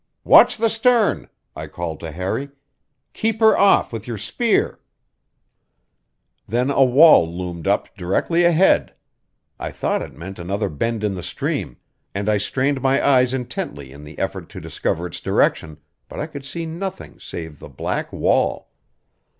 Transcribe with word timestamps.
"Watch 0.23 0.57
the 0.57 0.67
stern!" 0.67 1.29
I 1.55 1.67
called 1.67 1.99
to 1.99 2.09
Harry. 2.09 2.49
"Keep 3.13 3.39
her 3.39 3.55
off 3.55 3.93
with 3.93 4.07
your 4.07 4.17
spear!" 4.17 4.79
Then 6.47 6.71
a 6.71 6.83
wall 6.83 7.31
loomed 7.31 7.67
up 7.67 7.95
directly 7.95 8.43
ahead. 8.43 8.95
I 9.59 9.69
thought 9.69 10.01
it 10.01 10.17
meant 10.17 10.39
another 10.39 10.69
bend 10.69 11.03
in 11.03 11.13
the 11.13 11.21
stream, 11.21 11.77
and 12.15 12.29
I 12.29 12.37
strained 12.39 12.81
my 12.81 12.99
eyes 13.07 13.31
intently 13.31 13.91
in 13.91 14.03
the 14.03 14.17
effort 14.17 14.49
to 14.49 14.59
discover 14.59 15.05
its 15.05 15.19
direction, 15.19 15.77
but 16.09 16.19
I 16.19 16.25
could 16.25 16.45
see 16.45 16.65
nothing 16.65 17.19
save 17.19 17.59
the 17.59 17.69
black 17.69 18.11
wall. 18.11 18.71